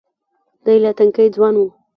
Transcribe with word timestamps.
دی 0.63 0.77
لا 0.83 0.91
تنکی 0.97 1.25
ځوان 1.35 1.55
و. 1.57 1.61